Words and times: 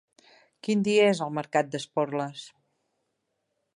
Quin 0.67 0.81
dia 0.87 1.03
és 1.09 1.21
el 1.25 1.35
mercat 1.39 1.69
d'Esporles? 1.75 2.49